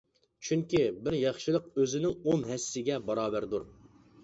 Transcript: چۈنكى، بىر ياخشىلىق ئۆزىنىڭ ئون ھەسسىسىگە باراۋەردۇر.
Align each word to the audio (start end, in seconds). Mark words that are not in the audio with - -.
چۈنكى، 0.45 0.79
بىر 1.07 1.17
ياخشىلىق 1.17 1.67
ئۆزىنىڭ 1.83 2.17
ئون 2.25 2.47
ھەسسىسىگە 2.49 3.01
باراۋەردۇر. 3.11 3.71